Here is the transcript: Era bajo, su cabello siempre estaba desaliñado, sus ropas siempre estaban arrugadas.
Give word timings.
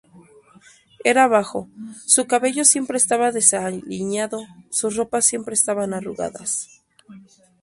Era 1.03 1.27
bajo, 1.27 1.69
su 2.07 2.25
cabello 2.25 2.65
siempre 2.65 2.97
estaba 2.97 3.31
desaliñado, 3.31 4.39
sus 4.71 4.95
ropas 4.95 5.27
siempre 5.27 5.53
estaban 5.53 5.93
arrugadas. 5.93 6.81